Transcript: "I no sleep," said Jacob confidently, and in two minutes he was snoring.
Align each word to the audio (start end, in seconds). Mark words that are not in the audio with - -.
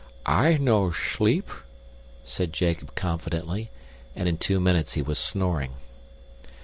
"I 0.25 0.57
no 0.57 0.89
sleep," 0.89 1.47
said 2.25 2.53
Jacob 2.53 2.95
confidently, 2.95 3.69
and 4.15 4.27
in 4.27 4.37
two 4.39 4.59
minutes 4.59 4.93
he 4.93 5.03
was 5.03 5.19
snoring. 5.19 5.73